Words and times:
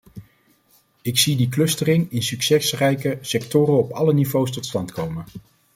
Ik 1.01 1.17
zie 1.17 1.35
die 1.35 1.49
clustering 1.49 2.11
in 2.11 2.23
succesrijke 2.23 3.17
sectoren 3.21 3.77
op 3.77 3.91
alle 3.91 4.13
niveaus 4.13 4.51
tot 4.51 4.65
stand 4.65 4.91
komen. 4.91 5.25